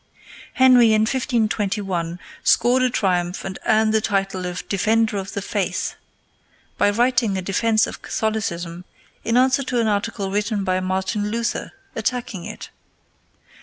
[0.53, 5.93] Henry, in 1521, scored a triumph and earned the title of Defender of the Faith
[6.79, 8.83] by writing a defence of Catholicism
[9.23, 12.71] in answer to an article written by Martin Luther attacking it.